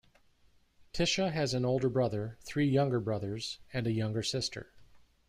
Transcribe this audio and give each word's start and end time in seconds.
Tisha 0.93 1.31
has 1.31 1.53
an 1.53 1.63
older 1.63 1.87
brother, 1.87 2.35
three 2.43 2.67
younger 2.67 2.99
brothers, 2.99 3.59
and 3.71 3.85
a 3.85 3.91
younger 3.91 4.23
sister. 4.23 4.71